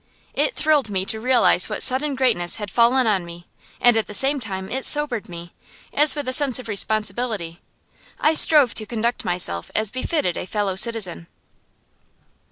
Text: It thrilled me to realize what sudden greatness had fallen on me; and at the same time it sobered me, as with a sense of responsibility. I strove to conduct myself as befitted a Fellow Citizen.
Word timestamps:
It 0.33 0.55
thrilled 0.55 0.89
me 0.89 1.05
to 1.05 1.19
realize 1.19 1.69
what 1.69 1.83
sudden 1.83 2.15
greatness 2.15 2.55
had 2.55 2.71
fallen 2.71 3.05
on 3.05 3.23
me; 3.23 3.45
and 3.79 3.95
at 3.95 4.07
the 4.07 4.15
same 4.15 4.39
time 4.39 4.67
it 4.67 4.83
sobered 4.83 5.29
me, 5.29 5.53
as 5.93 6.15
with 6.15 6.27
a 6.27 6.33
sense 6.33 6.57
of 6.57 6.67
responsibility. 6.67 7.61
I 8.19 8.33
strove 8.33 8.73
to 8.73 8.87
conduct 8.87 9.23
myself 9.25 9.69
as 9.75 9.91
befitted 9.91 10.37
a 10.37 10.47
Fellow 10.47 10.75
Citizen. 10.75 11.27